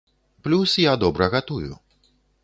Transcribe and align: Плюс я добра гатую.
Плюс 0.41 0.79
я 0.79 0.95
добра 1.03 1.29
гатую. 1.35 1.77